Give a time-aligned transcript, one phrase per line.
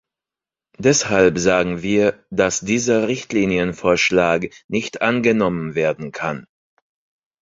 [0.79, 6.47] Deshalb sagen wir, dass dieser Richtlinienvorschlag nicht angenommen werden kann.